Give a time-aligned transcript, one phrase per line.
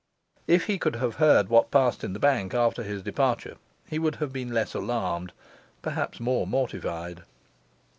[0.47, 3.57] If he could have heard what passed in the bank after his departure
[3.87, 5.31] he would have been less alarmed,
[5.83, 7.21] perhaps more mortified.